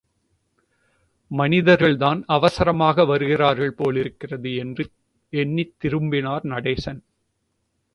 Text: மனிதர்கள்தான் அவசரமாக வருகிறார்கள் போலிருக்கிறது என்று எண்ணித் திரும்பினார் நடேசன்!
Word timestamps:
மனிதர்கள்தான் 1.31 2.23
அவசரமாக 2.27 3.05
வருகிறார்கள் 3.05 3.73
போலிருக்கிறது 3.73 4.55
என்று 4.55 4.85
எண்ணித் 5.33 5.75
திரும்பினார் 5.77 6.45
நடேசன்! 6.45 7.01